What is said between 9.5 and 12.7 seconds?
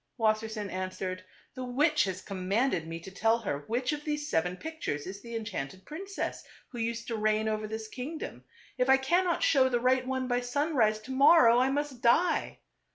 the right one by sunrise to morrow, I must die."